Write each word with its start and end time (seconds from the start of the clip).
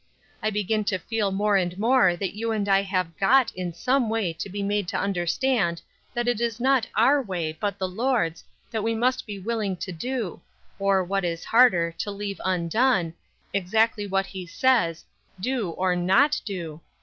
I 0.41 0.49
begin 0.49 0.83
to 0.85 0.97
feel 0.97 1.29
more 1.31 1.57
and 1.57 1.77
more 1.77 2.15
that 2.15 2.33
you 2.33 2.51
and 2.51 2.67
I 2.67 2.81
have 2.81 3.15
got 3.19 3.51
in 3.55 3.71
some 3.71 4.09
way 4.09 4.33
to 4.33 4.49
be 4.49 4.63
made 4.63 4.87
to 4.87 4.97
understand 4.97 5.79
that 6.15 6.27
it 6.27 6.41
is 6.41 6.59
not 6.59 6.87
our 6.95 7.21
way, 7.21 7.51
but 7.59 7.77
the 7.77 7.87
Lord's, 7.87 8.43
that 8.71 8.81
we 8.81 8.95
must 8.95 9.27
be 9.27 9.37
willing 9.37 9.77
to 9.77 9.91
do, 9.91 10.41
or, 10.79 11.03
what 11.03 11.23
is 11.23 11.45
harder, 11.45 11.91
to 11.99 12.09
leave 12.09 12.41
undone, 12.43 13.13
exactly 13.53 14.07
what 14.07 14.25
he 14.25 14.47
says, 14.47 15.05
do 15.39 15.69
or 15.69 15.95
not 15.95 16.41
do. 16.45 16.81